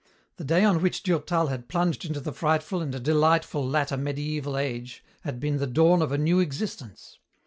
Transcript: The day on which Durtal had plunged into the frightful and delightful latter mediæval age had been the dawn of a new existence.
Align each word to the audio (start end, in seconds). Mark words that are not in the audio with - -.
The 0.37 0.43
day 0.43 0.65
on 0.65 0.81
which 0.81 1.03
Durtal 1.03 1.49
had 1.49 1.67
plunged 1.69 2.05
into 2.05 2.19
the 2.19 2.33
frightful 2.33 2.81
and 2.81 3.03
delightful 3.03 3.63
latter 3.63 3.97
mediæval 3.97 4.59
age 4.59 5.03
had 5.23 5.39
been 5.39 5.57
the 5.57 5.67
dawn 5.67 6.01
of 6.01 6.11
a 6.11 6.17
new 6.17 6.39
existence. 6.39 7.19